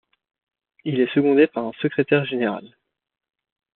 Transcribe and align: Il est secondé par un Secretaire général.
Il 0.83 0.99
est 0.99 1.13
secondé 1.13 1.45
par 1.45 1.63
un 1.63 1.73
Secretaire 1.79 2.25
général. 2.25 2.75